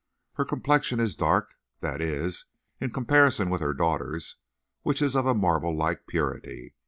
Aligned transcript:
Her 0.33 0.45
complexion 0.45 0.99
is 0.99 1.15
dark; 1.15 1.53
that 1.79 2.01
is, 2.01 2.45
in 2.79 2.89
comparison 2.89 3.51
with 3.51 3.61
her 3.61 3.71
daughter's, 3.71 4.35
which 4.81 4.99
is 4.99 5.15
of 5.15 5.27
a 5.27 5.35
marble 5.35 5.75
like 5.77 6.07
purity. 6.07 6.73